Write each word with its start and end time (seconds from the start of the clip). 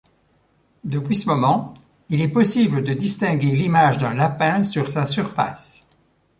Depuis 0.83 1.13
ce 1.13 1.27
moment, 1.29 1.75
il 2.09 2.21
est 2.21 2.27
possible 2.27 2.83
de 2.83 2.91
distinguer 2.93 3.55
l'image 3.55 3.99
d'un 3.99 4.15
lapin 4.15 4.63
sur 4.63 4.89
sa 4.91 5.05
surface. 5.05 5.87